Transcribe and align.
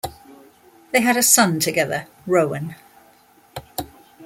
They 0.89 1.01
had 1.01 1.15
a 1.15 1.21
son 1.21 1.59
together, 1.59 2.07
Rowan. 2.25 2.73